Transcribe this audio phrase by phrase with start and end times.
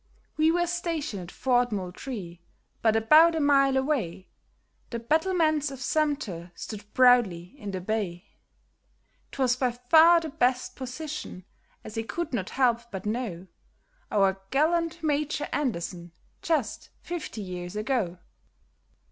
[0.35, 2.41] We were stationed at Fort Moultrie—
[2.81, 4.29] but about a mile away,
[4.89, 8.25] The battlements of Sumter stood proudly in the bay;
[9.31, 11.45] 'Twas by far the best position,
[11.83, 13.45] as he could not help but know.
[14.11, 18.17] Our gallant Major Anderson, just fifty years ago.